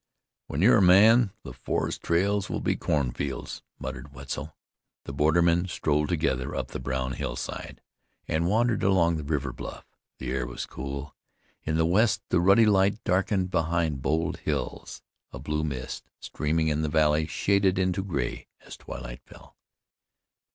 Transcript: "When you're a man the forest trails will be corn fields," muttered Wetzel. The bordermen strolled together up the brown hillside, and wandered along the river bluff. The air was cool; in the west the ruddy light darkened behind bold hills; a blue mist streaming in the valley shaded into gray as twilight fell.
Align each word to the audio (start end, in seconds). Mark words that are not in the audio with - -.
"When 0.47 0.63
you're 0.63 0.79
a 0.79 0.81
man 0.81 1.29
the 1.43 1.53
forest 1.53 2.01
trails 2.01 2.49
will 2.49 2.59
be 2.59 2.75
corn 2.75 3.11
fields," 3.11 3.61
muttered 3.77 4.11
Wetzel. 4.13 4.57
The 5.05 5.13
bordermen 5.13 5.67
strolled 5.67 6.09
together 6.09 6.55
up 6.55 6.69
the 6.69 6.79
brown 6.79 7.13
hillside, 7.13 7.81
and 8.27 8.47
wandered 8.49 8.81
along 8.81 9.17
the 9.17 9.23
river 9.23 9.53
bluff. 9.53 9.85
The 10.17 10.31
air 10.31 10.47
was 10.47 10.65
cool; 10.65 11.15
in 11.65 11.77
the 11.77 11.85
west 11.85 12.23
the 12.29 12.39
ruddy 12.41 12.65
light 12.65 13.03
darkened 13.03 13.51
behind 13.51 14.01
bold 14.01 14.37
hills; 14.37 15.03
a 15.31 15.37
blue 15.37 15.63
mist 15.63 16.09
streaming 16.19 16.67
in 16.69 16.81
the 16.81 16.89
valley 16.89 17.27
shaded 17.27 17.77
into 17.77 18.01
gray 18.03 18.47
as 18.65 18.77
twilight 18.77 19.21
fell. 19.23 19.55